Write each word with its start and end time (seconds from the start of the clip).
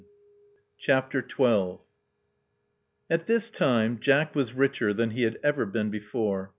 '* 0.41 0.45
CHAPTER 0.79 1.21
XII 1.21 1.77
At 3.07 3.27
this 3.27 3.51
time, 3.51 3.99
Jack 3.99 4.33
was 4.33 4.53
richer 4.55 4.93
than 4.95 5.11
he 5.11 5.21
had 5.21 5.37
ever 5.43 5.63
been 5.67 5.91
before. 5.91 6.49